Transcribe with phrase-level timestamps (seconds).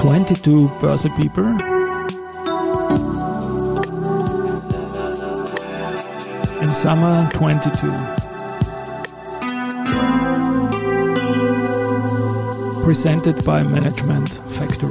[0.00, 1.44] 22 Börse People.
[6.62, 7.90] In summer 22.
[12.82, 14.90] Presented by Management Factory.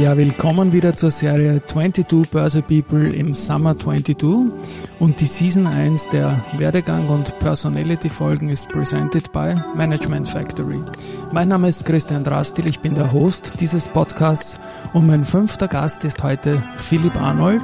[0.00, 4.16] Ja, willkommen wieder zur Serie 22 Börse People im Summer 22
[5.00, 10.80] und die Season 1 der Werdegang und Personality Folgen ist presented by Management Factory.
[11.32, 14.58] Mein Name ist Christian Drastil, ich bin der Host dieses Podcasts
[14.92, 17.62] und mein fünfter Gast ist heute Philipp Arnold,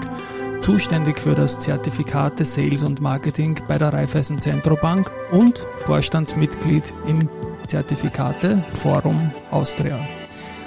[0.61, 7.29] zuständig für das Zertifikate Sales und Marketing bei der Raiffeisen Zentrobank und Vorstandsmitglied im
[7.67, 9.99] Zertifikate Forum Austria.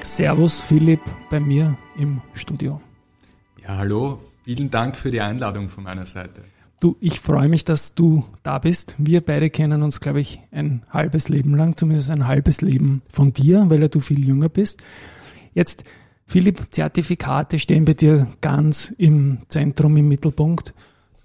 [0.01, 2.81] Servus Philipp bei mir im Studio.
[3.61, 6.43] Ja, hallo, vielen Dank für die Einladung von meiner Seite.
[6.79, 8.95] Du, ich freue mich, dass du da bist.
[8.99, 13.33] Wir beide kennen uns, glaube ich, ein halbes Leben lang, zumindest ein halbes Leben von
[13.33, 14.83] dir, weil du viel jünger bist.
[15.55, 15.85] Jetzt,
[16.27, 20.75] Philipp, Zertifikate stehen bei dir ganz im Zentrum, im Mittelpunkt.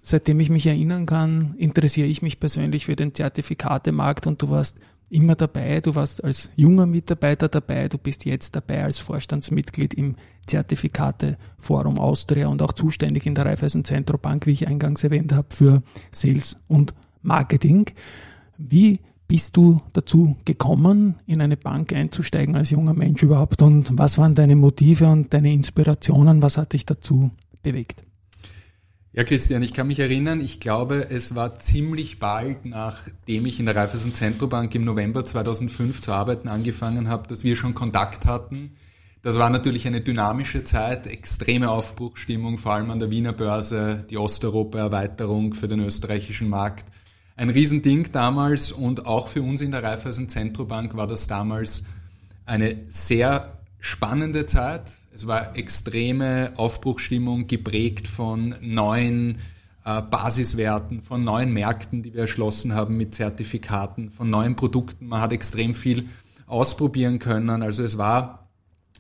[0.01, 4.79] Seitdem ich mich erinnern kann, interessiere ich mich persönlich für den Zertifikatemarkt und du warst
[5.13, 5.81] immer dabei.
[5.81, 7.89] Du warst als junger Mitarbeiter dabei.
[7.89, 13.47] Du bist jetzt dabei als Vorstandsmitglied im Zertifikate Forum Austria und auch zuständig in der
[13.47, 17.87] Raiffeisen Zentrobank, wie ich eingangs erwähnt habe, für Sales und Marketing.
[18.57, 24.19] Wie bist du dazu gekommen, in eine Bank einzusteigen als junger Mensch überhaupt und was
[24.19, 26.43] waren deine Motive und deine Inspirationen?
[26.43, 27.31] Was hat dich dazu
[27.63, 28.03] bewegt?
[29.15, 33.67] Ja, Christian, ich kann mich erinnern, ich glaube, es war ziemlich bald, nachdem ich in
[33.67, 38.75] der Raiffeisen Zentrobank im November 2005 zu arbeiten angefangen habe, dass wir schon Kontakt hatten.
[39.21, 44.17] Das war natürlich eine dynamische Zeit, extreme Aufbruchstimmung, vor allem an der Wiener Börse, die
[44.17, 46.87] Osteuropa-Erweiterung für den österreichischen Markt.
[47.37, 51.85] Ein Riesending damals und auch für uns in der Raiffeisen Zentrobank war das damals
[52.47, 54.91] eine sehr spannende Zeit.
[55.15, 59.39] Es war extreme Aufbruchstimmung, geprägt von neuen
[59.85, 65.09] äh, Basiswerten, von neuen Märkten, die wir erschlossen haben mit Zertifikaten, von neuen Produkten.
[65.09, 66.09] Man hat extrem viel
[66.47, 67.63] ausprobieren können.
[67.63, 68.49] Also es war,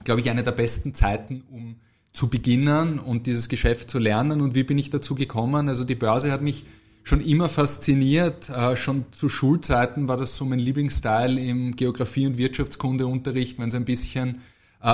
[0.04, 1.76] glaube ich, eine der besten Zeiten, um
[2.12, 4.42] zu beginnen und dieses Geschäft zu lernen.
[4.42, 5.68] Und wie bin ich dazu gekommen?
[5.68, 6.66] Also die Börse hat mich
[7.04, 8.50] schon immer fasziniert.
[8.50, 13.74] Äh, schon zu Schulzeiten war das so mein Lieblingsteil im Geografie- und Wirtschaftskundeunterricht, wenn es
[13.74, 14.42] ein bisschen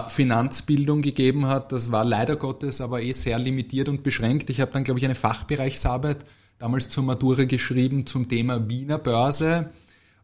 [0.08, 1.72] Finanzbildung gegeben hat.
[1.72, 4.50] Das war leider Gottes aber eh sehr limitiert und beschränkt.
[4.50, 6.26] Ich habe dann, glaube ich, eine Fachbereichsarbeit
[6.58, 9.70] damals zur Matura geschrieben zum Thema Wiener Börse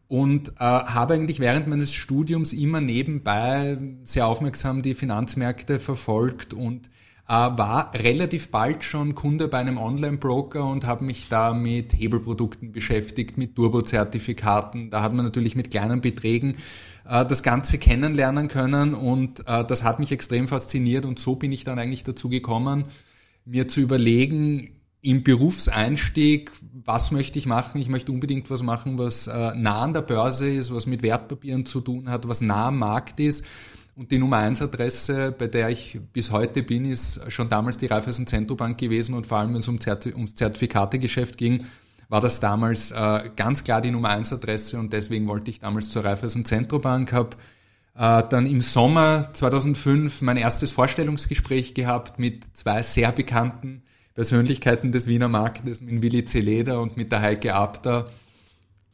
[0.07, 6.87] und äh, habe eigentlich während meines Studiums immer nebenbei sehr aufmerksam die Finanzmärkte verfolgt und
[6.87, 6.89] äh,
[7.27, 13.37] war relativ bald schon Kunde bei einem Online-Broker und habe mich da mit Hebelprodukten beschäftigt,
[13.37, 14.91] mit Turbo-Zertifikaten.
[14.91, 16.57] Da hat man natürlich mit kleinen Beträgen
[17.09, 21.51] äh, das Ganze kennenlernen können und äh, das hat mich extrem fasziniert und so bin
[21.51, 22.85] ich dann eigentlich dazu gekommen,
[23.43, 26.51] mir zu überlegen, im Berufseinstieg,
[26.83, 27.79] was möchte ich machen?
[27.79, 31.67] Ich möchte unbedingt was machen, was äh, nah an der Börse ist, was mit Wertpapieren
[31.67, 33.45] zu tun hat, was nah am Markt ist.
[33.97, 37.85] Und die Nummer 1 Adresse, bei der ich bis heute bin, ist schon damals die
[37.85, 39.15] Raiffeisen Zentrobank gewesen.
[39.15, 41.65] Und vor allem, wenn es um Zertif ums Zertifikategeschäft ging,
[42.09, 44.77] war das damals äh, ganz klar die Nummer 1 Adresse.
[44.77, 47.37] Und deswegen wollte ich damals zur Raiffeisen Zentrobank, habe
[47.97, 53.81] äh, dann im Sommer 2005 mein erstes Vorstellungsgespräch gehabt mit zwei sehr bekannten
[54.13, 58.09] Persönlichkeiten des Wiener Marktes, mit Willi Zeleder und mit der Heike Abter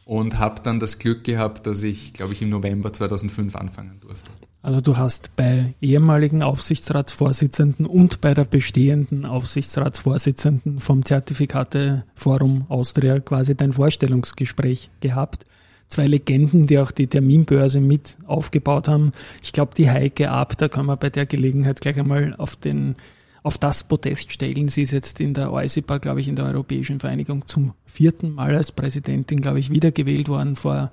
[0.05, 4.31] und habe dann das Glück gehabt, dass ich, glaube ich, im November 2005 anfangen durfte.
[4.63, 13.55] Also du hast bei ehemaligen Aufsichtsratsvorsitzenden und bei der bestehenden Aufsichtsratsvorsitzenden vom Zertifikateforum Austria quasi
[13.55, 15.45] dein Vorstellungsgespräch gehabt.
[15.87, 19.13] Zwei Legenden, die auch die Terminbörse mit aufgebaut haben.
[19.41, 22.95] Ich glaube, die Heike Ab, da kann man bei der Gelegenheit gleich einmal auf den
[23.43, 24.67] auf das Podest stellen.
[24.67, 28.55] Sie ist jetzt in der EUSIPA, glaube ich, in der Europäischen Vereinigung zum vierten Mal
[28.55, 30.91] als Präsidentin, glaube ich, wiedergewählt worden vor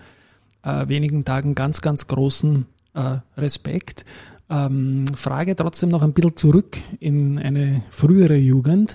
[0.62, 1.54] äh, wenigen Tagen.
[1.54, 4.04] Ganz, ganz großen äh, Respekt.
[4.50, 8.94] Ähm, Frage trotzdem noch ein bisschen zurück in eine frühere Jugend.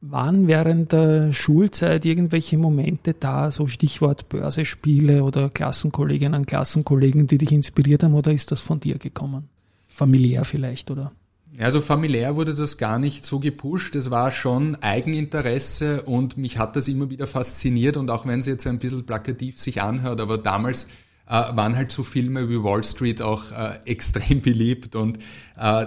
[0.00, 7.36] Waren während der Schulzeit irgendwelche Momente da, so Stichwort Börsespiele oder Klassenkolleginnen und Klassenkollegen, die
[7.36, 9.48] dich inspiriert haben oder ist das von dir gekommen?
[9.88, 11.12] Familiär vielleicht, oder?
[11.60, 13.96] Also familiär wurde das gar nicht so gepusht.
[13.96, 18.46] Es war schon Eigeninteresse und mich hat das immer wieder fasziniert und auch wenn es
[18.46, 20.86] jetzt ein bisschen plakativ sich anhört, aber damals
[21.26, 25.18] äh, waren halt so Filme wie Wall Street auch äh, extrem beliebt und
[25.56, 25.86] äh,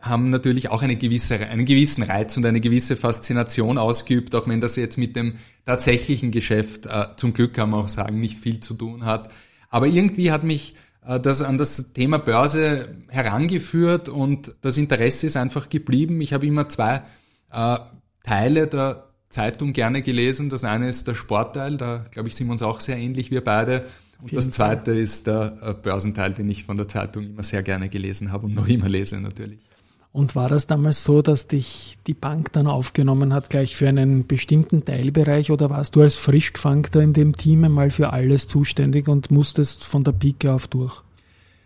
[0.00, 4.60] haben natürlich auch eine gewisse, einen gewissen Reiz und eine gewisse Faszination ausgeübt, auch wenn
[4.60, 8.60] das jetzt mit dem tatsächlichen Geschäft äh, zum Glück kann man auch sagen nicht viel
[8.60, 9.30] zu tun hat.
[9.70, 10.74] Aber irgendwie hat mich
[11.16, 16.20] das an das Thema Börse herangeführt und das Interesse ist einfach geblieben.
[16.20, 17.02] Ich habe immer zwei
[17.50, 17.78] äh,
[18.24, 20.50] Teile der Zeitung gerne gelesen.
[20.50, 23.42] Das eine ist der Sportteil, da glaube ich sind wir uns auch sehr ähnlich, wir
[23.42, 23.86] beide.
[24.20, 27.88] Und das zweite ist der äh, Börsenteil, den ich von der Zeitung immer sehr gerne
[27.88, 29.67] gelesen habe und noch immer lese natürlich.
[30.12, 34.26] Und war das damals so, dass dich die Bank dann aufgenommen hat, gleich für einen
[34.26, 39.30] bestimmten Teilbereich oder warst du als Frischgefangter in dem Team einmal für alles zuständig und
[39.30, 41.02] musstest von der Pike auf durch?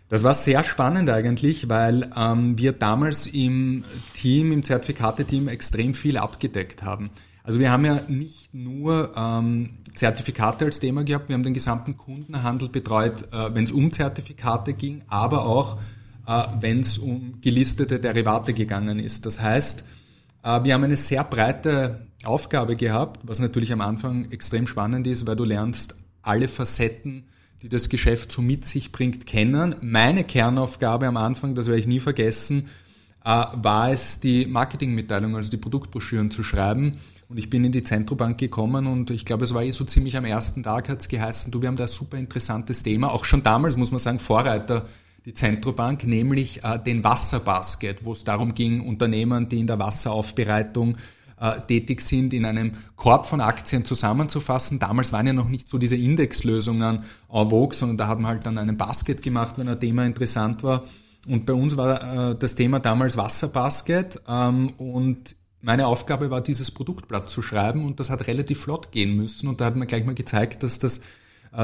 [0.09, 6.17] Das war sehr spannend eigentlich, weil ähm, wir damals im Team, im Zertifikate-Team extrem viel
[6.17, 7.09] abgedeckt haben.
[7.43, 11.97] Also wir haben ja nicht nur ähm, Zertifikate als Thema gehabt, wir haben den gesamten
[11.97, 15.77] Kundenhandel betreut, äh, wenn es um Zertifikate ging, aber auch
[16.27, 19.25] äh, wenn es um gelistete Derivate gegangen ist.
[19.25, 19.85] Das heißt,
[20.43, 25.27] äh, wir haben eine sehr breite Aufgabe gehabt, was natürlich am Anfang extrem spannend ist,
[25.27, 27.25] weil du lernst alle Facetten,
[27.61, 29.75] die das Geschäft so mit sich bringt, kennen.
[29.81, 32.67] Meine Kernaufgabe am Anfang, das werde ich nie vergessen,
[33.25, 36.97] äh, war es, die Marketingmitteilung, also die Produktbroschüren zu schreiben.
[37.29, 40.17] Und ich bin in die Zentrobank gekommen und ich glaube, es war eh so ziemlich
[40.17, 43.11] am ersten Tag hat es geheißen, du, wir haben da ein super interessantes Thema.
[43.11, 44.85] Auch schon damals, muss man sagen, Vorreiter
[45.25, 50.97] die Zentrobank, nämlich äh, den Wasserbasket, wo es darum ging, Unternehmen, die in der Wasseraufbereitung
[51.39, 54.79] äh, tätig sind, in einem Korb von Aktien zusammenzufassen.
[54.79, 58.45] Damals waren ja noch nicht so diese Indexlösungen en vogue, sondern da haben wir halt
[58.45, 60.83] dann einen Basket gemacht, wenn ein Thema interessant war.
[61.27, 66.71] Und bei uns war äh, das Thema damals Wasserbasket ähm, und meine Aufgabe war, dieses
[66.71, 70.03] Produktblatt zu schreiben und das hat relativ flott gehen müssen und da hat man gleich
[70.03, 70.99] mal gezeigt, dass das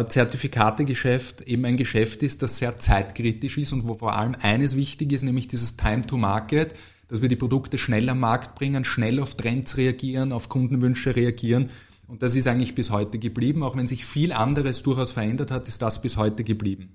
[0.07, 5.11] Zertifikategeschäft eben ein Geschäft ist, das sehr zeitkritisch ist und wo vor allem eines wichtig
[5.11, 6.75] ist, nämlich dieses Time to Market,
[7.07, 11.71] dass wir die Produkte schnell am Markt bringen, schnell auf Trends reagieren, auf Kundenwünsche reagieren.
[12.07, 13.63] Und das ist eigentlich bis heute geblieben.
[13.63, 16.91] Auch wenn sich viel anderes durchaus verändert hat, ist das bis heute geblieben.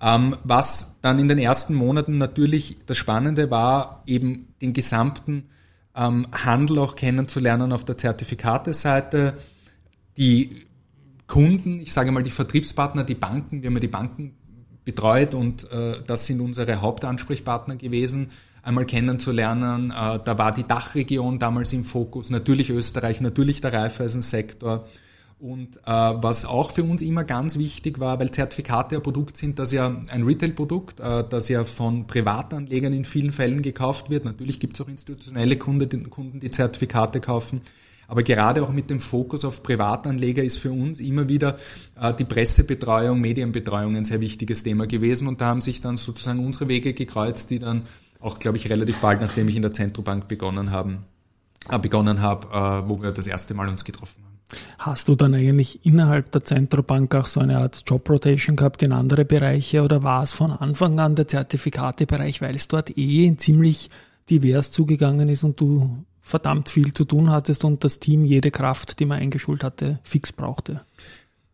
[0.00, 5.48] Ähm, was dann in den ersten Monaten natürlich das Spannende war, eben den gesamten
[5.96, 9.38] ähm, Handel auch kennenzulernen auf der Zertifikateseite,
[10.18, 10.67] die
[11.28, 14.34] Kunden, ich sage mal die Vertriebspartner, die Banken, wir haben ja die Banken
[14.84, 18.30] betreut und äh, das sind unsere Hauptansprechpartner gewesen,
[18.62, 19.90] einmal kennenzulernen.
[19.90, 24.78] Äh, da war die Dachregion damals im Fokus, natürlich Österreich, natürlich der Raiffeisensektor.
[24.78, 24.88] sektor
[25.40, 29.60] und äh, was auch für uns immer ganz wichtig war, weil Zertifikate ein Produkt sind,
[29.60, 34.24] das ja ein Retail-Produkt, äh, das ja von Privatanlegern in vielen Fällen gekauft wird.
[34.24, 37.60] Natürlich gibt es auch institutionelle Kunden, Kunden, die Zertifikate kaufen.
[38.08, 41.58] Aber gerade auch mit dem Fokus auf Privatanleger ist für uns immer wieder
[42.00, 45.28] äh, die Pressebetreuung, Medienbetreuung ein sehr wichtiges Thema gewesen.
[45.28, 47.82] Und da haben sich dann sozusagen unsere Wege gekreuzt, die dann
[48.18, 51.04] auch, glaube ich, relativ bald, nachdem ich in der Zentrobank begonnen haben,
[51.68, 54.28] äh, begonnen habe, äh, wo wir das erste Mal uns getroffen haben.
[54.78, 58.92] Hast du dann eigentlich innerhalb der Zentrobank auch so eine Art Job Rotation gehabt in
[58.92, 63.90] andere Bereiche oder war es von Anfang an der Zertifikatebereich, weil es dort eh ziemlich
[64.30, 69.00] divers zugegangen ist und du verdammt viel zu tun hattest und das Team jede Kraft,
[69.00, 70.82] die man eingeschult hatte, fix brauchte?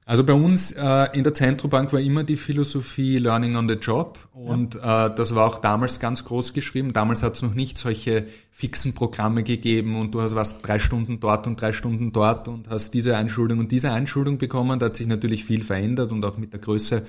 [0.06, 4.18] Also bei uns äh, in der Zentrobank war immer die Philosophie Learning on the Job
[4.34, 5.06] und ja.
[5.06, 6.92] äh, das war auch damals ganz groß geschrieben.
[6.92, 11.20] Damals hat es noch nicht solche fixen Programme gegeben und du hast was drei Stunden
[11.20, 14.78] dort und drei Stunden dort und hast diese Einschulung und diese Einschulung bekommen.
[14.78, 17.06] Da hat sich natürlich viel verändert und auch mit der Größe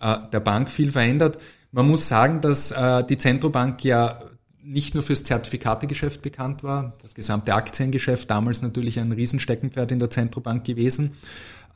[0.00, 1.38] äh, der Bank viel verändert.
[1.72, 4.20] Man muss sagen, dass äh, die Zentrobank ja
[4.64, 10.10] nicht nur fürs Zertifikategeschäft bekannt war, das gesamte Aktiengeschäft damals natürlich ein Riesensteckenpferd in der
[10.10, 11.12] Zentrobank gewesen.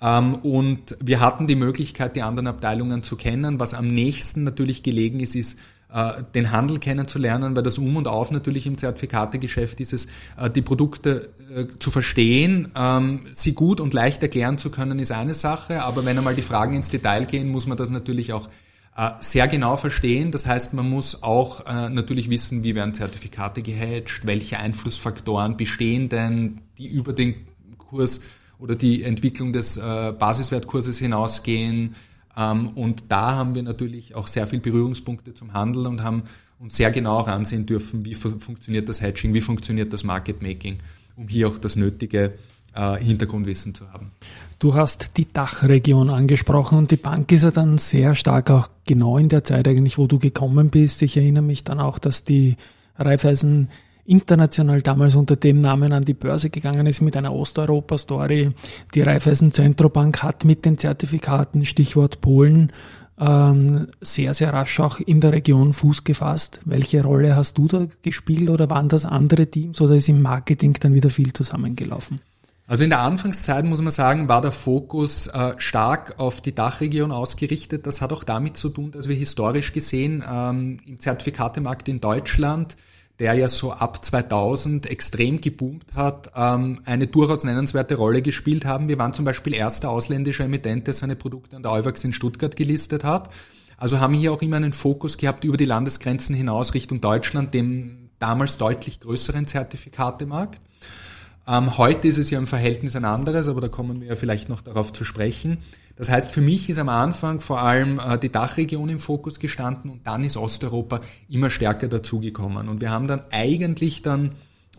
[0.00, 3.60] Ähm, und wir hatten die Möglichkeit, die anderen Abteilungen zu kennen.
[3.60, 5.58] Was am nächsten natürlich gelegen ist, ist,
[5.92, 10.50] äh, den Handel kennenzulernen, weil das Um und Auf natürlich im Zertifikategeschäft ist es, äh,
[10.50, 15.34] die Produkte äh, zu verstehen, ähm, sie gut und leicht erklären zu können, ist eine
[15.34, 18.48] Sache, aber wenn einmal die Fragen ins Detail gehen, muss man das natürlich auch
[19.20, 20.32] sehr genau verstehen.
[20.32, 26.62] Das heißt, man muss auch natürlich wissen, wie werden Zertifikate gehatcht, welche Einflussfaktoren bestehen denn,
[26.78, 28.22] die über den Kurs
[28.58, 31.94] oder die Entwicklung des äh, Basiswertkurses hinausgehen.
[32.36, 36.24] Ähm, und da haben wir natürlich auch sehr viel Berührungspunkte zum Handel und haben
[36.58, 40.78] uns sehr genau auch ansehen dürfen, wie funktioniert das Hedging, wie funktioniert das Market Making,
[41.16, 42.34] um hier auch das nötige
[42.78, 44.12] äh, Hintergrundwissen zu haben.
[44.58, 49.18] Du hast die Dachregion angesprochen und die Bank ist ja dann sehr stark auch genau
[49.18, 51.02] in der Zeit eigentlich, wo du gekommen bist.
[51.02, 52.56] Ich erinnere mich dann auch, dass die
[52.96, 53.68] Raiffeisen
[54.04, 58.50] international damals unter dem Namen an die Börse gegangen ist mit einer Osteuropa-Story.
[58.94, 62.72] Die Raiffeisen Zentrobank hat mit den Zertifikaten, Stichwort Polen,
[63.20, 66.60] ähm, sehr, sehr rasch auch in der Region Fuß gefasst.
[66.64, 70.74] Welche Rolle hast du da gespielt oder waren das andere Teams oder ist im Marketing
[70.80, 72.20] dann wieder viel zusammengelaufen?
[72.68, 77.12] Also in der Anfangszeit muss man sagen, war der Fokus äh, stark auf die Dachregion
[77.12, 77.86] ausgerichtet.
[77.86, 82.76] Das hat auch damit zu tun, dass wir historisch gesehen ähm, im Zertifikatemarkt in Deutschland,
[83.20, 88.88] der ja so ab 2000 extrem geboomt hat, ähm, eine durchaus nennenswerte Rolle gespielt haben.
[88.88, 92.54] Wir waren zum Beispiel erster ausländischer Emittent, der seine Produkte an der Euwax in Stuttgart
[92.54, 93.30] gelistet hat.
[93.78, 98.10] Also haben hier auch immer einen Fokus gehabt über die Landesgrenzen hinaus Richtung Deutschland, dem
[98.18, 100.60] damals deutlich größeren Zertifikatemarkt.
[101.48, 104.50] Ähm, heute ist es ja im Verhältnis ein anderes, aber da kommen wir ja vielleicht
[104.50, 105.56] noch darauf zu sprechen.
[105.96, 109.90] Das heißt, für mich ist am Anfang vor allem äh, die Dachregion im Fokus gestanden
[109.90, 112.68] und dann ist Osteuropa immer stärker dazugekommen.
[112.68, 114.32] Und wir haben dann eigentlich dann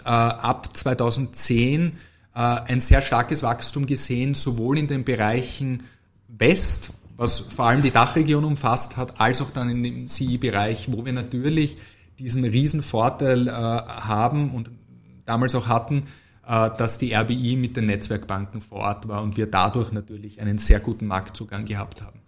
[0.06, 1.94] äh, ab 2010
[2.36, 5.84] äh, ein sehr starkes Wachstum gesehen, sowohl in den Bereichen
[6.28, 11.04] West, was vor allem die Dachregion umfasst hat, als auch dann in dem CI-Bereich, wo
[11.04, 11.78] wir natürlich
[12.20, 14.70] diesen riesen Vorteil äh, haben und
[15.26, 16.04] damals auch hatten,
[16.50, 20.79] dass die RBI mit den Netzwerkbanken vor Ort war und wir dadurch natürlich einen sehr
[20.79, 22.22] guten Marktzugang gehabt haben.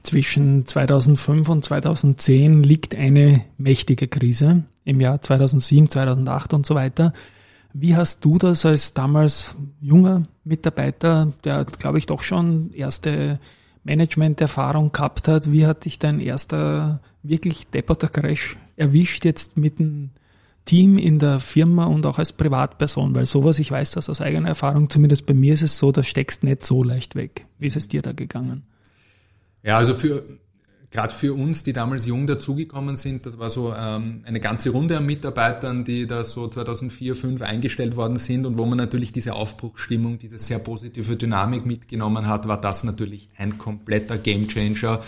[0.00, 7.12] Zwischen 2005 und 2010 liegt eine mächtige Krise im Jahr 2007, 2008 und so weiter.
[7.74, 13.38] Wie hast du das als damals junger Mitarbeiter, der, glaube ich, doch schon erste
[13.84, 20.12] Management-Erfahrung gehabt hat, wie hat dich dein erster wirklich depperter Crash erwischt jetzt mitten
[20.64, 24.48] Team in der Firma und auch als Privatperson, weil sowas, ich weiß das aus eigener
[24.48, 27.46] Erfahrung, zumindest bei mir ist es so, da steckst nicht so leicht weg.
[27.58, 28.62] Wie ist es dir da gegangen?
[29.62, 30.22] Ja, also für
[30.92, 34.98] gerade für uns, die damals jung dazugekommen sind, das war so ähm, eine ganze Runde
[34.98, 39.32] an Mitarbeitern, die da so 2004, 2005 eingestellt worden sind und wo man natürlich diese
[39.32, 45.00] Aufbruchsstimmung, diese sehr positive Dynamik mitgenommen hat, war das natürlich ein kompletter Gamechanger.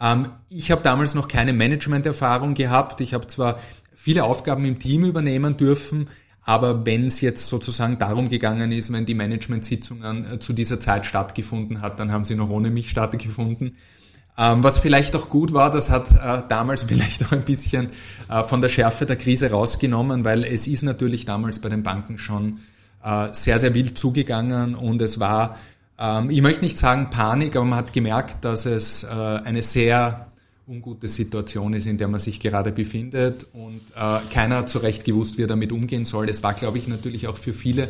[0.00, 3.00] Ähm, ich habe damals noch keine Management-Erfahrung gehabt.
[3.02, 3.60] Ich habe zwar
[3.98, 6.08] viele Aufgaben im Team übernehmen dürfen.
[6.44, 11.04] Aber wenn es jetzt sozusagen darum gegangen ist, wenn die Management-Sitzungen äh, zu dieser Zeit
[11.04, 13.76] stattgefunden hat, dann haben sie noch ohne mich stattgefunden.
[14.38, 17.90] Ähm, was vielleicht auch gut war, das hat äh, damals vielleicht auch ein bisschen
[18.30, 22.18] äh, von der Schärfe der Krise rausgenommen, weil es ist natürlich damals bei den Banken
[22.18, 22.58] schon
[23.30, 25.56] sehr, sehr wild zugegangen und es war,
[26.00, 30.28] ähm, ich möchte nicht sagen Panik, aber man hat gemerkt, dass es eine sehr
[30.68, 35.04] ungute Situation ist, in der man sich gerade befindet und äh, keiner hat so recht
[35.04, 36.28] gewusst, wie er damit umgehen soll.
[36.28, 37.88] Es war, glaube ich, natürlich auch für viele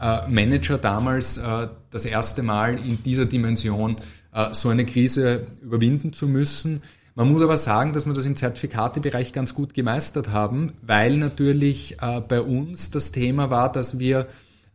[0.00, 3.96] äh, Manager damals äh, das erste Mal in dieser Dimension
[4.34, 6.82] äh, so eine Krise überwinden zu müssen.
[7.14, 11.96] Man muss aber sagen, dass wir das im Zertifikatebereich ganz gut gemeistert haben, weil natürlich
[12.02, 14.26] äh, bei uns das Thema war, dass wir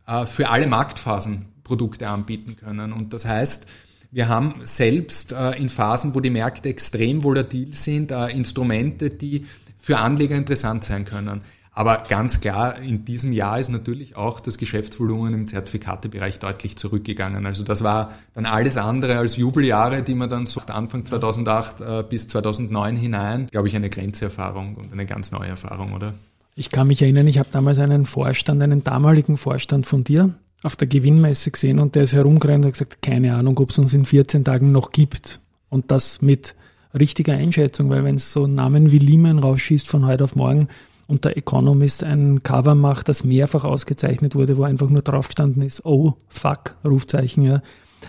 [0.06, 2.92] äh, für alle Marktphasen Produkte anbieten können.
[2.92, 3.66] Und das heißt,
[4.12, 9.46] wir haben selbst äh, in Phasen, wo die Märkte extrem volatil sind, äh, Instrumente, die
[9.78, 11.40] für Anleger interessant sein können.
[11.74, 17.46] Aber ganz klar, in diesem Jahr ist natürlich auch das Geschäftsvolumen im Zertifikatebereich deutlich zurückgegangen.
[17.46, 22.04] Also das war dann alles andere als Jubeljahre, die man dann so Anfang 2008 äh,
[22.06, 26.12] bis 2009 hinein, glaube ich, eine Grenzerfahrung und eine ganz neue Erfahrung, oder?
[26.54, 30.76] Ich kann mich erinnern, ich habe damals einen Vorstand, einen damaligen Vorstand von dir, auf
[30.76, 33.94] der Gewinnmesse gesehen und der ist herumgerannt und hat gesagt, keine Ahnung, ob es uns
[33.94, 35.40] in 14 Tagen noch gibt.
[35.68, 36.54] Und das mit
[36.98, 40.68] richtiger Einschätzung, weil wenn es so Namen wie Lehman rausschießt von heute auf morgen
[41.08, 45.62] und der Economist ein Cover macht, das mehrfach ausgezeichnet wurde, wo einfach nur drauf gestanden
[45.62, 47.62] ist, oh, fuck, Rufzeichen, ja,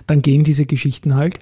[0.07, 1.39] dann gehen diese Geschichten halt.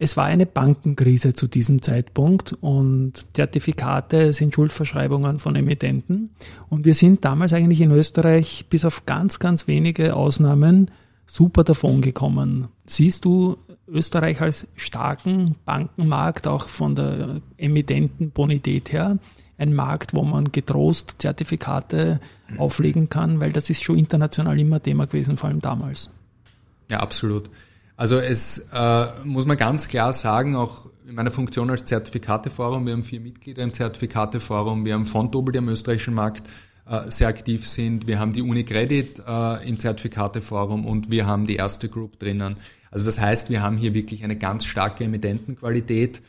[0.00, 6.30] Es war eine Bankenkrise zu diesem Zeitpunkt und Zertifikate sind Schuldverschreibungen von Emittenten.
[6.68, 10.92] Und wir sind damals eigentlich in Österreich bis auf ganz, ganz wenige Ausnahmen
[11.26, 12.68] super davon gekommen.
[12.86, 13.56] Siehst du
[13.88, 19.18] Österreich als starken Bankenmarkt, auch von der Emittentenbonität her?
[19.56, 22.20] Ein Markt, wo man getrost Zertifikate
[22.56, 26.12] auflegen kann, weil das ist schon international immer Thema gewesen, vor allem damals.
[26.88, 27.50] Ja, absolut.
[27.98, 32.92] Also es äh, muss man ganz klar sagen, auch in meiner Funktion als Zertifikateforum, wir
[32.92, 36.46] haben vier Mitglieder im Zertifikateforum, wir haben Fontobel, die am österreichischen Markt
[36.88, 41.56] äh, sehr aktiv sind, wir haben die UniCredit äh, im Zertifikateforum und wir haben die
[41.56, 42.54] erste Group drinnen.
[42.92, 46.22] Also das heißt, wir haben hier wirklich eine ganz starke Emittentenqualität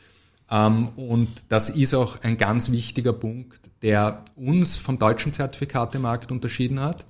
[0.50, 6.80] ähm, und das ist auch ein ganz wichtiger Punkt, der uns vom deutschen Zertifikatemarkt unterschieden
[6.80, 7.06] hat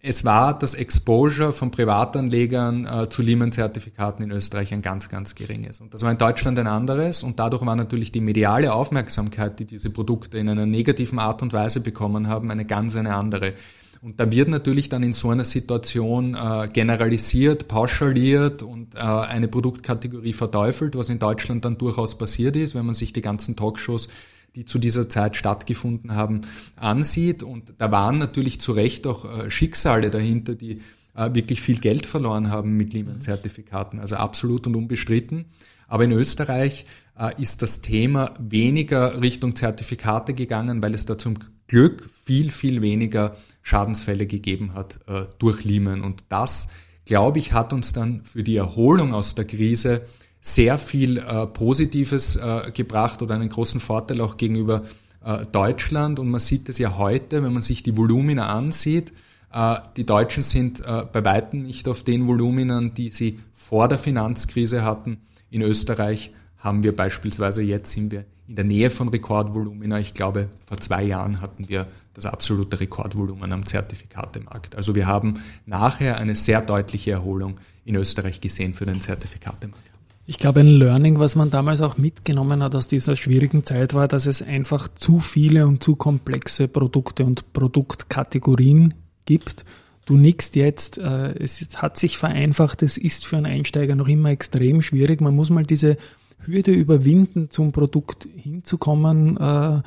[0.00, 5.80] es war das Exposure von Privatanlegern äh, zu Lehman-Zertifikaten in Österreich ein ganz, ganz geringes.
[5.80, 9.64] Und das war in Deutschland ein anderes und dadurch war natürlich die mediale Aufmerksamkeit, die
[9.64, 13.54] diese Produkte in einer negativen Art und Weise bekommen haben, eine ganz eine andere.
[14.00, 19.48] Und da wird natürlich dann in so einer Situation äh, generalisiert, pauschaliert und äh, eine
[19.48, 24.08] Produktkategorie verteufelt, was in Deutschland dann durchaus passiert ist, wenn man sich die ganzen Talkshows
[24.54, 26.42] die zu dieser Zeit stattgefunden haben,
[26.76, 27.42] ansieht.
[27.42, 30.80] Und da waren natürlich zu Recht auch äh, Schicksale dahinter, die
[31.14, 34.00] äh, wirklich viel Geld verloren haben mit Lehman-Zertifikaten.
[34.00, 35.46] Also absolut und unbestritten.
[35.86, 36.86] Aber in Österreich
[37.18, 42.82] äh, ist das Thema weniger Richtung Zertifikate gegangen, weil es da zum Glück viel, viel
[42.82, 45.00] weniger Schadensfälle gegeben hat
[45.38, 46.00] durch Lehman.
[46.00, 46.68] Und das,
[47.04, 50.06] glaube ich, hat uns dann für die Erholung aus der Krise
[50.40, 54.84] sehr viel äh, Positives äh, gebracht oder einen großen Vorteil auch gegenüber
[55.24, 56.18] äh, Deutschland.
[56.18, 59.12] Und man sieht es ja heute, wenn man sich die Volumina ansieht.
[59.52, 63.98] Äh, die Deutschen sind äh, bei weitem nicht auf den Voluminern, die sie vor der
[63.98, 65.18] Finanzkrise hatten.
[65.50, 69.98] In Österreich haben wir beispielsweise jetzt sind wir in der Nähe von Rekordvolumina.
[69.98, 74.74] Ich glaube, vor zwei Jahren hatten wir das absolute Rekordvolumen am Zertifikatemarkt.
[74.74, 79.97] Also wir haben nachher eine sehr deutliche Erholung in Österreich gesehen für den Zertifikatemarkt.
[80.30, 84.08] Ich glaube, ein Learning, was man damals auch mitgenommen hat aus dieser schwierigen Zeit, war,
[84.08, 88.92] dass es einfach zu viele und zu komplexe Produkte und Produktkategorien
[89.24, 89.64] gibt.
[90.04, 94.28] Du nickst jetzt, äh, es hat sich vereinfacht, es ist für einen Einsteiger noch immer
[94.28, 95.22] extrem schwierig.
[95.22, 95.96] Man muss mal diese
[96.44, 99.38] Hürde überwinden, zum Produkt hinzukommen.
[99.38, 99.80] Äh,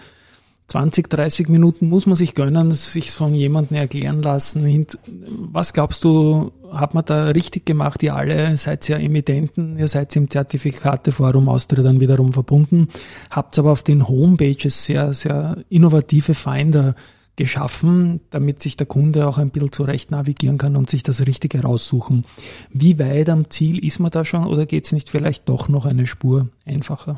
[0.71, 4.87] 20, 30 Minuten muss man sich gönnen, sich von jemandem erklären lassen.
[5.51, 8.01] Was glaubst du, hat man da richtig gemacht?
[8.03, 12.87] Ihr alle seid ja Emittenten, ihr seid im Zertifikateforum Austria dann wiederum verbunden,
[13.29, 16.95] habt aber auf den Homepages sehr, sehr innovative Finder
[17.35, 21.63] geschaffen, damit sich der Kunde auch ein bisschen zurecht navigieren kann und sich das Richtige
[21.63, 22.23] raussuchen.
[22.69, 25.85] Wie weit am Ziel ist man da schon oder geht es nicht vielleicht doch noch
[25.85, 27.15] eine Spur einfacher?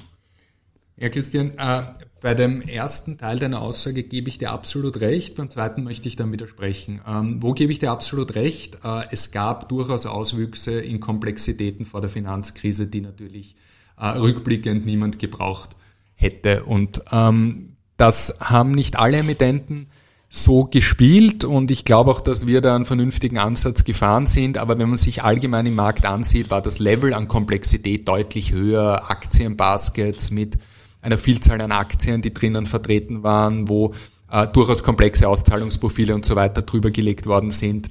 [0.97, 1.83] Ja, Christian, äh,
[2.23, 6.15] bei dem ersten Teil deiner Aussage gebe ich dir absolut recht, beim zweiten möchte ich
[6.15, 7.01] dann widersprechen.
[7.05, 8.79] Ähm, wo gebe ich dir absolut recht?
[8.85, 13.57] Äh, es gab durchaus Auswüchse in Komplexitäten vor der Finanzkrise, die natürlich
[13.99, 15.75] äh, rückblickend niemand gebraucht
[16.15, 16.63] hätte.
[16.63, 19.87] Und ähm, das haben nicht alle Emittenten
[20.29, 24.57] so gespielt und ich glaube auch, dass wir da einen vernünftigen Ansatz gefahren sind.
[24.57, 29.11] Aber wenn man sich allgemein im Markt ansieht, war das Level an Komplexität deutlich höher.
[29.11, 30.57] Aktienbaskets mit
[31.03, 33.93] einer Vielzahl an Aktien, die drinnen vertreten waren, wo
[34.31, 37.89] äh, durchaus komplexe Auszahlungsprofile und so weiter drüber gelegt worden sind.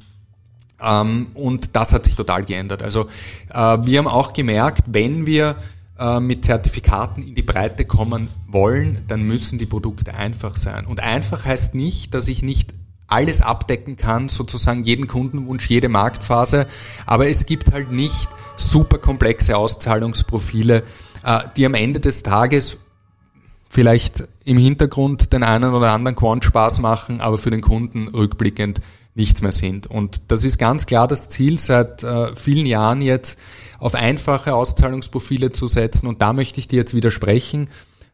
[0.80, 2.82] Ähm, und das hat sich total geändert.
[2.82, 3.06] Also
[3.52, 5.56] äh, wir haben auch gemerkt, wenn wir
[5.98, 10.86] äh, mit Zertifikaten in die Breite kommen wollen, dann müssen die Produkte einfach sein.
[10.86, 12.74] Und einfach heißt nicht, dass ich nicht
[13.06, 16.66] alles abdecken kann, sozusagen jeden Kundenwunsch, jede Marktphase,
[17.04, 20.82] aber es gibt halt nicht super komplexe Auszahlungsprofile,
[21.24, 22.78] äh, die am Ende des Tages
[23.72, 28.80] vielleicht im Hintergrund den einen oder anderen Quant Spaß machen, aber für den Kunden rückblickend
[29.14, 29.86] nichts mehr sind.
[29.86, 33.38] Und das ist ganz klar das Ziel seit äh, vielen Jahren jetzt,
[33.78, 36.06] auf einfache Auszahlungsprofile zu setzen.
[36.06, 37.68] Und da möchte ich dir jetzt widersprechen,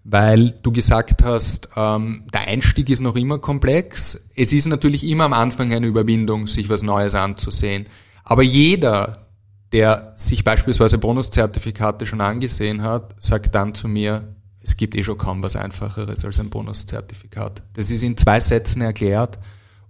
[0.04, 4.30] weil du gesagt hast, ähm, der Einstieg ist noch immer komplex.
[4.36, 7.86] Es ist natürlich immer am Anfang eine Überwindung, sich was Neues anzusehen.
[8.22, 9.26] Aber jeder,
[9.72, 14.36] der sich beispielsweise Bonuszertifikate schon angesehen hat, sagt dann zu mir,
[14.68, 17.62] es gibt eh schon kaum was Einfacheres als ein Bonuszertifikat.
[17.72, 19.38] Das ist in zwei Sätzen erklärt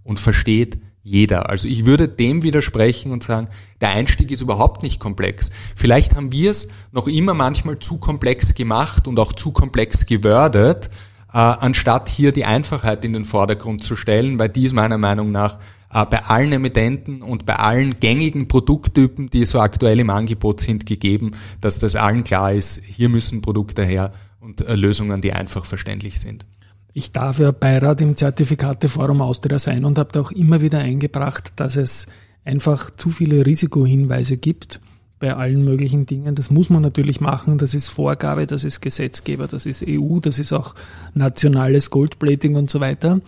[0.03, 1.49] und versteht jeder.
[1.49, 3.49] Also ich würde dem widersprechen und sagen,
[3.81, 5.51] der Einstieg ist überhaupt nicht komplex.
[5.75, 10.89] Vielleicht haben wir es noch immer manchmal zu komplex gemacht und auch zu komplex gewordet,
[11.33, 15.31] äh, anstatt hier die Einfachheit in den Vordergrund zu stellen, weil die ist meiner Meinung
[15.31, 15.59] nach
[15.93, 20.85] äh, bei allen Emittenten und bei allen gängigen Produkttypen, die so aktuell im Angebot sind,
[20.85, 25.65] gegeben, dass das allen klar ist, hier müssen Produkte her und äh, Lösungen, die einfach
[25.65, 26.45] verständlich sind.
[26.93, 31.53] Ich darf ja Beirat im Zertifikateforum Austria sein und habe da auch immer wieder eingebracht,
[31.55, 32.07] dass es
[32.43, 34.79] einfach zu viele Risikohinweise gibt
[35.19, 36.33] bei allen möglichen Dingen.
[36.35, 37.57] Das muss man natürlich machen.
[37.57, 40.73] Das ist Vorgabe, das ist Gesetzgeber, das ist EU, das ist auch
[41.13, 43.19] nationales Goldplating und so weiter.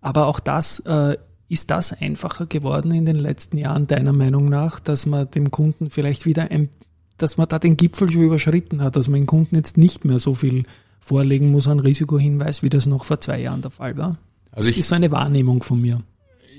[0.00, 1.16] Aber auch das äh,
[1.48, 5.90] ist das einfacher geworden in den letzten Jahren deiner Meinung nach, dass man dem Kunden
[5.90, 6.70] vielleicht wieder ein
[7.18, 10.18] dass man da den Gipfel schon überschritten hat, dass man den Kunden jetzt nicht mehr
[10.18, 10.64] so viel
[11.00, 14.18] vorlegen muss an Risikohinweis, wie das noch vor zwei Jahren der Fall war.
[14.50, 16.02] Also das ich, ist so eine Wahrnehmung von mir.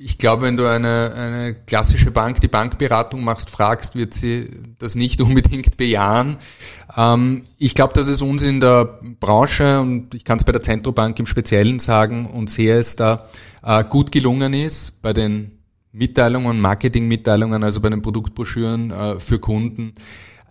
[0.03, 4.95] Ich glaube, wenn du eine, eine klassische Bank, die Bankberatung machst, fragst, wird sie das
[4.95, 6.37] nicht unbedingt bejahen.
[6.95, 10.61] Ähm, ich glaube, dass es uns in der Branche, und ich kann es bei der
[10.61, 13.27] Zentrobank im Speziellen sagen und sehe es da,
[13.63, 15.57] äh, gut gelungen ist, bei den
[15.91, 19.93] Mitteilungen, Marketingmitteilungen, also bei den Produktbroschüren äh, für Kunden,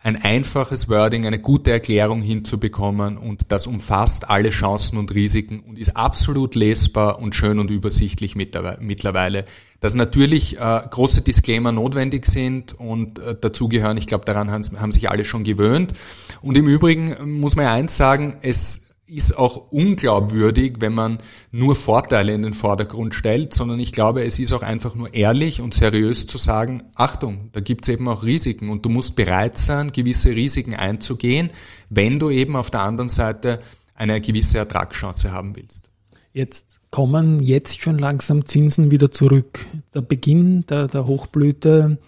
[0.07, 5.81] ein einfaches Wording, eine gute Erklärung hinzubekommen und das umfasst alle Chancen und Risiken und
[5.81, 9.47] ist absolut lesbar und schön und übersichtlich mittlerweile.
[9.81, 14.92] Dass natürlich äh, große Disclaimer notwendig sind und äh, dazugehören, ich glaube, daran haben, haben
[14.92, 15.92] sich alle schon gewöhnt.
[16.40, 21.19] Und im Übrigen muss man ja eins sagen, es ist auch unglaubwürdig, wenn man
[21.53, 25.61] nur Vorteile in den Vordergrund stellt, sondern ich glaube, es ist auch einfach nur ehrlich
[25.61, 29.59] und seriös zu sagen, Achtung, da gibt es eben auch Risiken und du musst bereit
[29.59, 31.51] sein, gewisse Risiken einzugehen,
[31.88, 33.61] wenn du eben auf der anderen Seite
[33.95, 35.85] eine gewisse Ertragschance haben willst.
[36.33, 39.64] Jetzt kommen jetzt schon langsam Zinsen wieder zurück.
[39.95, 41.99] Der Beginn der, der Hochblüte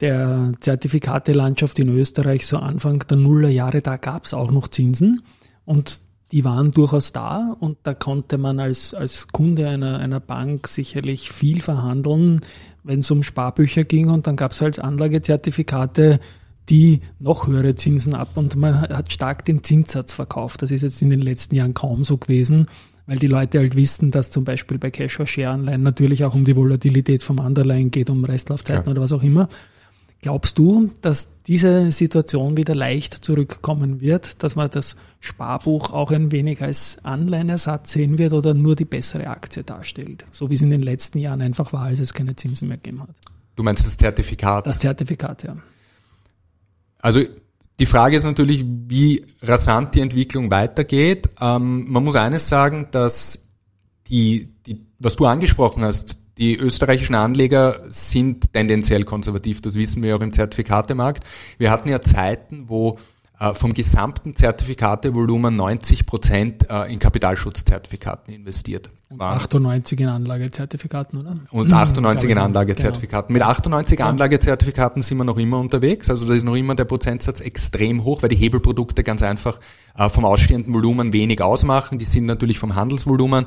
[0.00, 5.22] der Zertifikate-Landschaft in Österreich, so Anfang der Nullerjahre, da gab es auch noch Zinsen.
[5.64, 6.03] Und
[6.34, 11.30] die waren durchaus da und da konnte man als, als Kunde einer, einer Bank sicherlich
[11.30, 12.40] viel verhandeln,
[12.82, 16.18] wenn es um Sparbücher ging und dann gab es halt Anlagezertifikate,
[16.68, 20.62] die noch höhere Zinsen ab und man hat stark den Zinssatz verkauft.
[20.62, 22.66] Das ist jetzt in den letzten Jahren kaum so gewesen,
[23.06, 26.34] weil die Leute halt wissen, dass zum Beispiel bei Cash or Share Anleihen natürlich auch
[26.34, 28.90] um die Volatilität vom Underlying geht, um Restlaufzeiten ja.
[28.90, 29.48] oder was auch immer.
[30.24, 36.32] Glaubst du, dass diese Situation wieder leicht zurückkommen wird, dass man das Sparbuch auch ein
[36.32, 40.70] wenig als Anleihenersatz sehen wird oder nur die bessere Aktie darstellt, so wie es in
[40.70, 43.10] den letzten Jahren einfach war, als es keine Zinsen mehr gegeben hat?
[43.54, 44.66] Du meinst das Zertifikat?
[44.66, 45.58] Das Zertifikat, ja.
[47.02, 47.20] Also
[47.78, 51.28] die Frage ist natürlich, wie rasant die Entwicklung weitergeht.
[51.38, 53.50] Ähm, man muss eines sagen, dass
[54.06, 60.16] die, die, was du angesprochen hast, die österreichischen Anleger sind tendenziell konservativ, das wissen wir
[60.16, 61.24] auch im Zertifikatemarkt.
[61.58, 62.98] Wir hatten ja Zeiten, wo
[63.54, 69.38] vom gesamten Zertifikatevolumen 90 Prozent äh, in Kapitalschutzzertifikaten investiert waren.
[69.38, 71.36] 98 in Anlagezertifikaten, oder?
[71.50, 73.34] Und 98 in Anlagezertifikaten.
[73.34, 73.46] Genau.
[73.46, 74.08] Mit 98 ja.
[74.08, 76.10] Anlagezertifikaten sind wir noch immer unterwegs.
[76.10, 79.58] Also da ist noch immer der Prozentsatz extrem hoch, weil die Hebelprodukte ganz einfach
[79.96, 81.98] äh, vom ausstehenden Volumen wenig ausmachen.
[81.98, 83.46] Die sind natürlich vom Handelsvolumen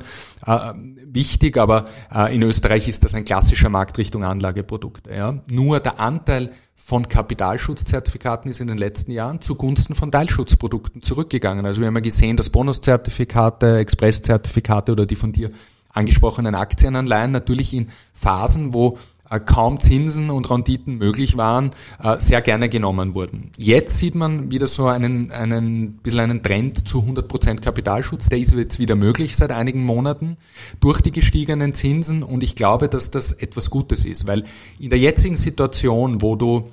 [1.10, 1.86] wichtig, aber
[2.30, 5.12] in Österreich ist das ein klassischer Markt Richtung Anlageprodukte.
[5.12, 5.40] Ja.
[5.50, 11.66] Nur der Anteil von Kapitalschutzzertifikaten ist in den letzten Jahren zugunsten von Teilschutzprodukten zurückgegangen.
[11.66, 15.50] Also wir haben ja gesehen, dass Bonuszertifikate, Expresszertifikate oder die von dir
[15.92, 18.96] angesprochenen Aktienanleihen natürlich in Phasen, wo
[19.44, 23.50] kaum Zinsen und Renditen möglich waren, äh, sehr gerne genommen wurden.
[23.56, 28.28] Jetzt sieht man wieder so einen, einen bisschen einen Trend zu 100% Kapitalschutz.
[28.28, 30.36] Der ist jetzt wieder möglich seit einigen Monaten
[30.80, 34.44] durch die gestiegenen Zinsen und ich glaube, dass das etwas Gutes ist, weil
[34.78, 36.68] in der jetzigen Situation, wo du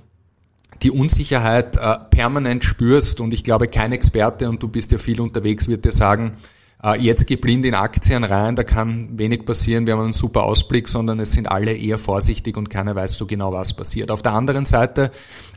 [0.82, 5.22] die Unsicherheit äh, permanent spürst und ich glaube, kein Experte, und du bist ja viel
[5.22, 6.55] unterwegs, wird dir sagen, äh,
[6.94, 10.88] jetzt geh blind in Aktien rein, da kann wenig passieren, wir haben einen super Ausblick,
[10.88, 14.12] sondern es sind alle eher vorsichtig und keiner weiß so genau, was passiert.
[14.12, 15.12] Auf der anderen Seite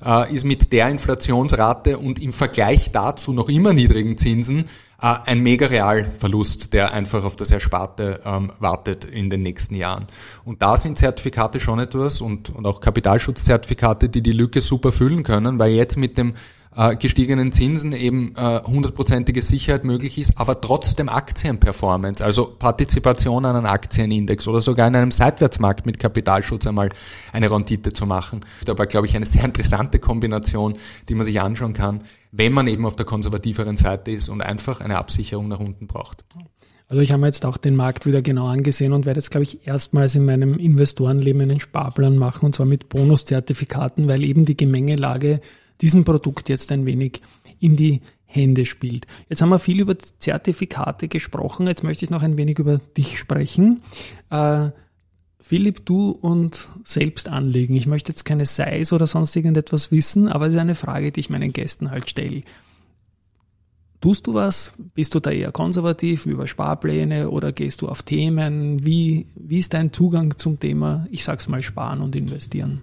[0.04, 4.66] äh, ist mit der Inflationsrate und im Vergleich dazu noch immer niedrigen Zinsen
[5.00, 10.06] äh, ein mega Realverlust, der einfach auf das Ersparte ähm, wartet in den nächsten Jahren.
[10.44, 15.22] Und da sind Zertifikate schon etwas und, und auch Kapitalschutzzertifikate, die die Lücke super füllen
[15.22, 16.34] können, weil jetzt mit dem
[16.78, 23.56] äh, gestiegenen Zinsen eben äh, hundertprozentige Sicherheit möglich ist, aber trotzdem Aktienperformance, also Partizipation an
[23.56, 26.88] einem Aktienindex oder sogar in einem Seitwärtsmarkt mit Kapitalschutz einmal
[27.32, 28.44] eine Rendite zu machen.
[28.68, 30.76] Aber glaube ich eine sehr interessante Kombination,
[31.08, 34.80] die man sich anschauen kann, wenn man eben auf der konservativeren Seite ist und einfach
[34.80, 36.24] eine Absicherung nach unten braucht.
[36.86, 39.42] Also ich habe mir jetzt auch den Markt wieder genau angesehen und werde jetzt, glaube
[39.42, 44.56] ich, erstmals in meinem Investorenleben einen Sparplan machen und zwar mit Bonuszertifikaten, weil eben die
[44.56, 45.40] Gemengelage
[45.80, 47.22] diesem Produkt jetzt ein wenig
[47.60, 49.06] in die Hände spielt.
[49.28, 51.66] Jetzt haben wir viel über Zertifikate gesprochen.
[51.66, 53.82] Jetzt möchte ich noch ein wenig über dich sprechen.
[54.30, 54.70] Äh,
[55.40, 57.74] Philipp, du und selbst anlegen.
[57.74, 61.20] Ich möchte jetzt keine Size oder sonst irgendetwas wissen, aber es ist eine Frage, die
[61.20, 62.42] ich meinen Gästen halt stelle.
[64.00, 64.74] Tust du was?
[64.94, 68.84] Bist du da eher konservativ über Sparpläne oder gehst du auf Themen?
[68.84, 72.82] Wie, wie ist dein Zugang zum Thema, ich sag's mal, sparen und investieren?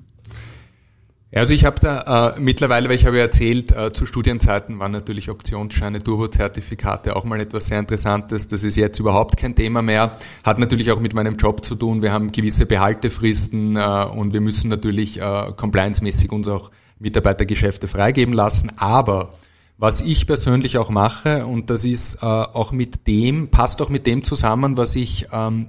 [1.42, 4.92] Also ich habe da äh, mittlerweile, weil ich habe ja erzählt, äh, zu Studienzeiten waren
[4.92, 8.48] natürlich Optionsscheine, Turbozertifikate auch mal etwas sehr Interessantes.
[8.48, 10.18] Das ist jetzt überhaupt kein Thema mehr.
[10.44, 12.02] Hat natürlich auch mit meinem Job zu tun.
[12.02, 18.34] Wir haben gewisse Behaltefristen äh, und wir müssen natürlich äh, compliance-mäßig uns auch Mitarbeitergeschäfte freigeben
[18.34, 18.72] lassen.
[18.78, 19.34] Aber
[19.78, 24.08] was ich persönlich auch mache, und das ist äh, auch mit dem, passt auch mit
[24.08, 25.68] dem zusammen, was ich ähm,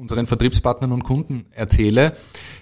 [0.00, 2.14] unseren Vertriebspartnern und Kunden erzähle.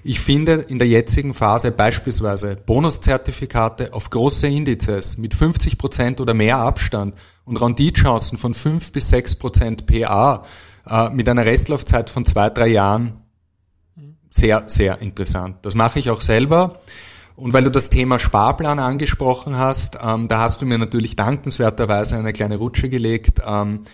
[0.03, 6.35] Ich finde in der jetzigen Phase beispielsweise Bonuszertifikate auf große Indizes mit 50 Prozent oder
[6.35, 10.45] mehr Abstand und Renditchancen von 5 bis 6 Prozent PA
[10.89, 13.23] äh, mit einer Restlaufzeit von zwei, drei Jahren
[14.31, 15.57] sehr, sehr interessant.
[15.63, 16.81] Das mache ich auch selber.
[17.37, 22.17] Und weil du das Thema Sparplan angesprochen hast, ähm, da hast du mir natürlich dankenswerterweise
[22.17, 23.41] eine kleine Rutsche gelegt.
[23.47, 23.85] Ähm,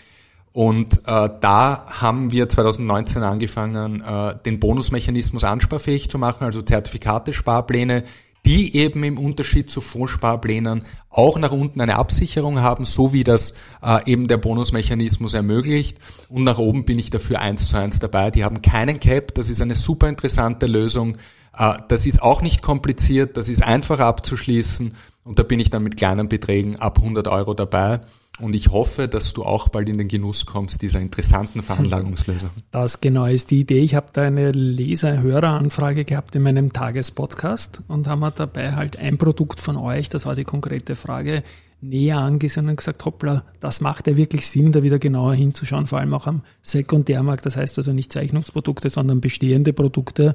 [0.54, 7.32] und äh, da haben wir 2019 angefangen, äh, den Bonusmechanismus ansparfähig zu machen, also Zertifikate,
[7.32, 8.04] Sparpläne,
[8.46, 13.54] die eben im Unterschied zu Fondssparplänen auch nach unten eine Absicherung haben, so wie das
[13.82, 15.98] äh, eben der Bonusmechanismus ermöglicht.
[16.28, 18.30] Und nach oben bin ich dafür eins zu eins dabei.
[18.30, 21.16] Die haben keinen Cap, das ist eine super interessante Lösung.
[21.58, 25.82] Äh, das ist auch nicht kompliziert, das ist einfach abzuschließen und da bin ich dann
[25.82, 27.98] mit kleinen Beträgen ab 100 Euro dabei.
[28.40, 32.50] Und ich hoffe, dass du auch bald in den Genuss kommst dieser interessanten Veranlagungslösung.
[32.72, 33.78] Das genau ist die Idee.
[33.78, 39.16] Ich habe da eine Leser-Hörer-Anfrage gehabt in meinem Tagespodcast und haben wir dabei halt ein
[39.18, 41.44] Produkt von euch, das war die konkrete Frage,
[41.80, 46.00] näher angesehen und gesagt, hoppla, das macht ja wirklich Sinn, da wieder genauer hinzuschauen, vor
[46.00, 47.46] allem auch am Sekundärmarkt.
[47.46, 50.34] Das heißt also nicht Zeichnungsprodukte, sondern bestehende Produkte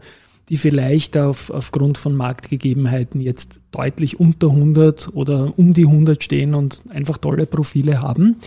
[0.49, 6.55] die vielleicht auf, aufgrund von Marktgegebenheiten jetzt deutlich unter 100 oder um die 100 stehen
[6.55, 8.37] und einfach tolle Profile haben.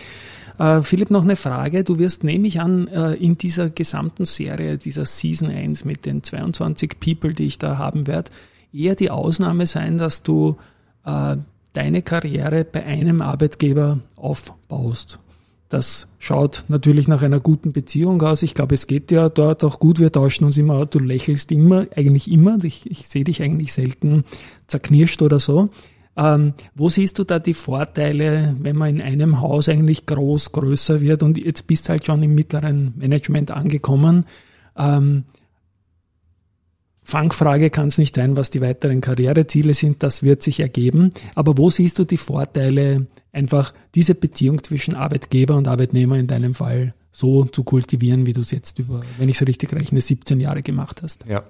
[0.59, 1.83] Äh, Philipp, noch eine Frage.
[1.83, 6.23] Du wirst, nehme ich an, äh, in dieser gesamten Serie, dieser Season 1 mit den
[6.23, 8.31] 22 People, die ich da haben werde,
[8.73, 10.57] eher die Ausnahme sein, dass du
[11.05, 11.37] äh,
[11.73, 15.19] deine Karriere bei einem Arbeitgeber aufbaust.
[15.73, 18.43] Das schaut natürlich nach einer guten Beziehung aus.
[18.43, 19.97] Ich glaube, es geht ja dort auch gut.
[19.97, 22.63] Wir tauschen uns immer, du lächelst immer, eigentlich immer.
[22.63, 24.23] Ich, ich sehe dich eigentlich selten
[24.67, 25.69] zerknirscht oder so.
[26.15, 31.01] Ähm, wo siehst du da die Vorteile, wenn man in einem Haus eigentlich groß, größer
[31.01, 34.25] wird und jetzt bist halt schon im mittleren Management angekommen?
[34.77, 35.23] Ähm,
[37.03, 41.11] Fangfrage kann es nicht sein, was die weiteren Karriereziele sind, das wird sich ergeben.
[41.35, 46.53] Aber wo siehst du die Vorteile, einfach diese Beziehung zwischen Arbeitgeber und Arbeitnehmer in deinem
[46.53, 50.39] Fall so zu kultivieren, wie du es jetzt über, wenn ich so richtig rechne, 17
[50.39, 51.25] Jahre gemacht hast?
[51.27, 51.43] Ja.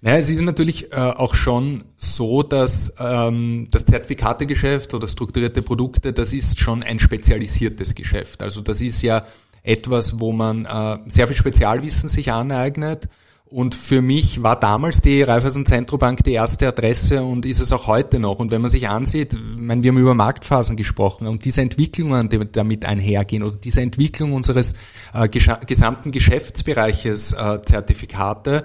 [0.00, 6.12] Naja, es ist natürlich äh, auch schon so, dass ähm, das Zertifikategeschäft oder strukturierte Produkte,
[6.12, 8.42] das ist schon ein spezialisiertes Geschäft.
[8.42, 9.24] Also das ist ja
[9.62, 13.08] etwas, wo man äh, sehr viel Spezialwissen sich aneignet
[13.46, 17.86] und für mich war damals die Raiffeisen Zentrobank die erste Adresse und ist es auch
[17.86, 18.38] heute noch.
[18.38, 22.40] Und wenn man sich ansieht, meine, wir haben über Marktphasen gesprochen und diese Entwicklungen, die
[22.50, 24.74] damit einhergehen oder diese Entwicklung unseres
[25.12, 28.64] äh, gesamten Geschäftsbereiches äh, Zertifikate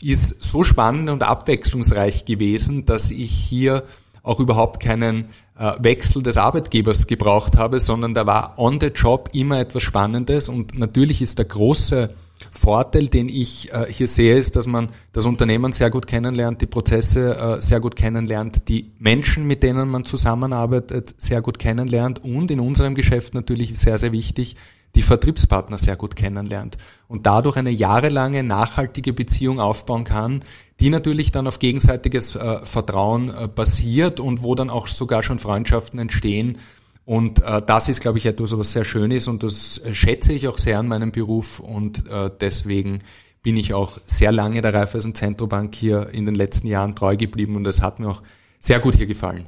[0.00, 3.82] ist so spannend und abwechslungsreich gewesen, dass ich hier
[4.22, 5.26] auch überhaupt keinen
[5.58, 10.48] äh, Wechsel des Arbeitgebers gebraucht habe, sondern da war on the job immer etwas Spannendes
[10.48, 12.10] und natürlich ist der große
[12.52, 16.66] Vorteil, den ich äh, hier sehe, ist, dass man das Unternehmen sehr gut kennenlernt, die
[16.66, 22.50] Prozesse äh, sehr gut kennenlernt, die Menschen, mit denen man zusammenarbeitet, sehr gut kennenlernt und
[22.50, 24.56] in unserem Geschäft natürlich sehr, sehr wichtig,
[24.94, 26.76] die Vertriebspartner sehr gut kennenlernt
[27.08, 30.44] und dadurch eine jahrelange nachhaltige Beziehung aufbauen kann,
[30.78, 35.98] die natürlich dann auf gegenseitiges äh, Vertrauen basiert und wo dann auch sogar schon Freundschaften
[35.98, 36.58] entstehen,
[37.04, 40.48] und äh, das ist, glaube ich, etwas, was sehr schön ist und das schätze ich
[40.48, 43.00] auch sehr an meinem Beruf und äh, deswegen
[43.42, 47.56] bin ich auch sehr lange der Raiffeisen Zentrobank hier in den letzten Jahren treu geblieben
[47.56, 48.22] und es hat mir auch
[48.58, 49.44] sehr gut hier gefallen.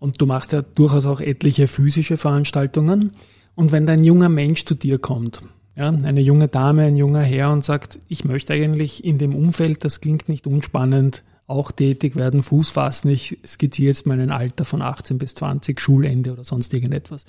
[0.00, 3.12] Und du machst ja durchaus auch etliche physische Veranstaltungen.
[3.54, 5.42] Und wenn dein junger Mensch zu dir kommt,
[5.76, 9.84] ja, eine junge Dame, ein junger Herr und sagt, ich möchte eigentlich in dem Umfeld,
[9.84, 13.08] das klingt nicht unspannend, auch tätig werden, Fuß fassen.
[13.10, 17.26] Ich skizziere jetzt mal ein Alter von 18 bis 20, Schulende oder sonst irgendetwas.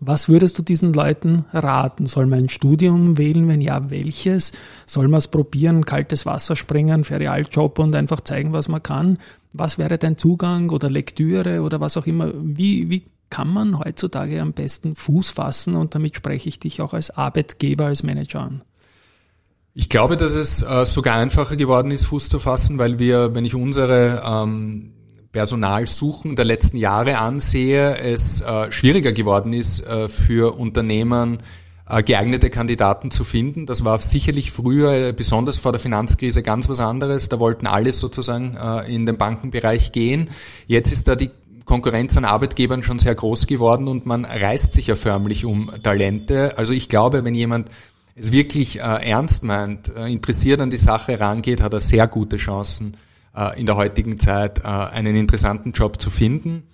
[0.00, 2.06] Was würdest du diesen Leuten raten?
[2.06, 3.48] Soll man ein Studium wählen?
[3.48, 4.52] Wenn ja, welches?
[4.86, 9.18] Soll man es probieren, kaltes Wasser springen, Ferialjob und einfach zeigen, was man kann?
[9.52, 12.32] Was wäre dein Zugang oder Lektüre oder was auch immer?
[12.34, 15.76] Wie, wie kann man heutzutage am besten Fuß fassen?
[15.76, 18.62] Und damit spreche ich dich auch als Arbeitgeber, als Manager an.
[19.74, 23.46] Ich glaube, dass es äh, sogar einfacher geworden ist, Fuß zu fassen, weil wir, wenn
[23.46, 24.92] ich unsere ähm,
[25.32, 31.38] Personalsuchen der letzten Jahre ansehe, es äh, schwieriger geworden ist, äh, für Unternehmen
[32.06, 33.66] geeignete Kandidaten zu finden.
[33.66, 37.28] Das war sicherlich früher, besonders vor der Finanzkrise, ganz was anderes.
[37.28, 38.56] Da wollten alle sozusagen
[38.86, 40.30] in den Bankenbereich gehen.
[40.66, 41.32] Jetzt ist da die
[41.66, 46.56] Konkurrenz an Arbeitgebern schon sehr groß geworden und man reißt sich ja förmlich um Talente.
[46.56, 47.68] Also ich glaube, wenn jemand
[48.14, 52.36] es wirklich äh, ernst meint, äh, interessiert an die Sache rangeht, hat er sehr gute
[52.36, 52.96] Chancen,
[53.34, 56.64] äh, in der heutigen Zeit äh, einen interessanten Job zu finden.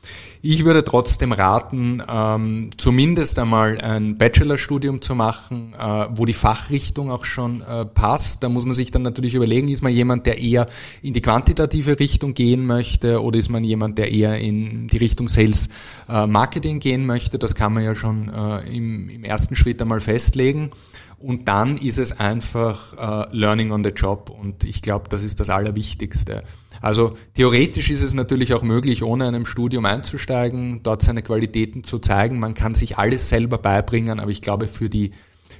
[0.43, 7.11] Ich würde trotzdem raten, ähm, zumindest einmal ein Bachelorstudium zu machen, äh, wo die Fachrichtung
[7.11, 8.43] auch schon äh, passt.
[8.43, 10.67] Da muss man sich dann natürlich überlegen, ist man jemand, der eher
[11.03, 15.29] in die quantitative Richtung gehen möchte oder ist man jemand, der eher in die Richtung
[15.29, 15.69] Sales
[16.07, 17.39] Marketing gehen möchte.
[17.39, 18.33] Das kann man ja schon
[18.73, 20.71] im, im ersten Schritt einmal festlegen.
[21.19, 25.41] Und dann ist es einfach äh, Learning on the Job und ich glaube, das ist
[25.41, 26.45] das Allerwichtigste.
[26.81, 31.99] Also theoretisch ist es natürlich auch möglich, ohne einem Studium einzusteigen, dort seine Qualitäten zu
[31.99, 32.39] zeigen.
[32.39, 35.11] Man kann sich alles selber beibringen, aber ich glaube, für die,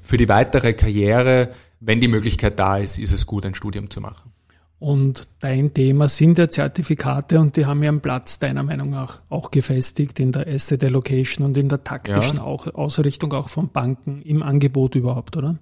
[0.01, 4.01] für die weitere Karriere, wenn die Möglichkeit da ist, ist es gut, ein Studium zu
[4.01, 4.28] machen.
[4.81, 9.19] Und dein Thema sind ja Zertifikate und die haben ja einen Platz deiner Meinung nach
[9.29, 12.45] auch gefestigt in der Asset Allocation und in der taktischen ja.
[12.45, 15.59] Ausrichtung auch von Banken im Angebot überhaupt, oder?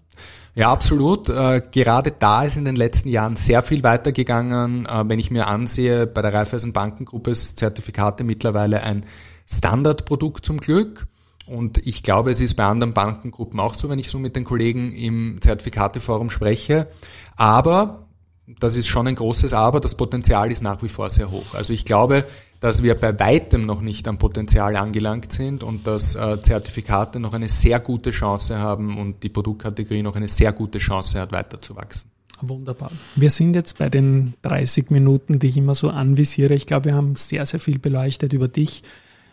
[0.54, 1.30] Ja, absolut.
[1.30, 4.84] Äh, gerade da ist in den letzten Jahren sehr viel weitergegangen.
[4.84, 9.04] Äh, wenn ich mir ansehe, bei der Raiffeisen Bankengruppe ist Zertifikate mittlerweile ein
[9.46, 11.06] Standardprodukt zum Glück.
[11.46, 14.44] Und ich glaube, es ist bei anderen Bankengruppen auch so, wenn ich so mit den
[14.44, 16.88] Kollegen im Zertifikateforum spreche.
[17.36, 18.05] Aber
[18.46, 21.54] das ist schon ein großes Aber, das Potenzial ist nach wie vor sehr hoch.
[21.54, 22.24] Also ich glaube,
[22.60, 27.34] dass wir bei weitem noch nicht am Potenzial angelangt sind und dass äh, Zertifikate noch
[27.34, 32.10] eine sehr gute Chance haben und die Produktkategorie noch eine sehr gute Chance hat, weiterzuwachsen.
[32.40, 32.90] Wunderbar.
[33.14, 36.54] Wir sind jetzt bei den 30 Minuten, die ich immer so anvisiere.
[36.54, 38.82] Ich glaube, wir haben sehr, sehr viel beleuchtet über dich,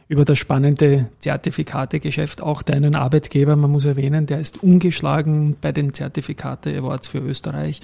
[0.07, 3.55] über das spannende Zertifikategeschäft, auch deinen Arbeitgeber.
[3.55, 7.81] Man muss erwähnen, der ist ungeschlagen bei den Zertifikate Awards für Österreich,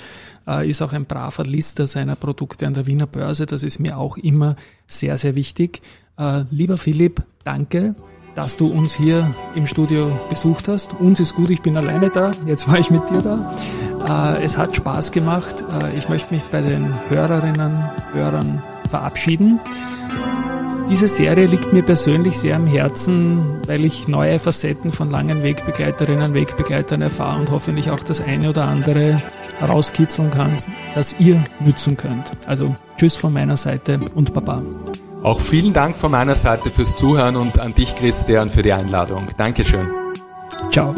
[0.47, 3.45] äh, ist auch ein braver Lister seiner Produkte an der Wiener Börse.
[3.45, 4.55] Das ist mir auch immer
[4.87, 5.81] sehr, sehr wichtig.
[6.17, 7.95] Äh, lieber Philipp, danke
[8.35, 10.93] dass du uns hier im Studio besucht hast.
[10.93, 12.31] Uns ist gut, ich bin alleine da.
[12.45, 14.35] Jetzt war ich mit dir da.
[14.37, 15.55] Äh, es hat Spaß gemacht.
[15.97, 19.59] Ich möchte mich bei den Hörerinnen, Hörern verabschieden.
[20.89, 26.25] Diese Serie liegt mir persönlich sehr am Herzen, weil ich neue Facetten von langen Wegbegleiterinnen
[26.25, 29.17] und Wegbegleitern erfahre und hoffentlich auch das eine oder andere
[29.61, 30.57] rauskitzeln kann,
[30.95, 32.25] das ihr nützen könnt.
[32.47, 34.63] Also tschüss von meiner Seite und Baba.
[35.21, 39.27] Auch vielen Dank von meiner Seite fürs Zuhören und an dich, Christian, für die Einladung.
[39.37, 39.87] Dankeschön.
[40.71, 40.95] Ciao.